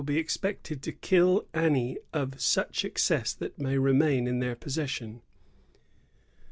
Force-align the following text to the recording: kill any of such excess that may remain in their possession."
kill 1.01 1.45
any 1.53 1.95
of 2.11 2.41
such 2.41 2.83
excess 2.83 3.33
that 3.33 3.59
may 3.59 3.77
remain 3.77 4.25
in 4.25 4.39
their 4.39 4.55
possession." 4.55 5.21